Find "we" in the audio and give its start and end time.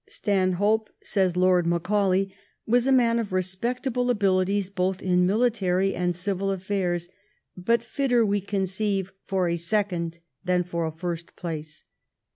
8.25-8.41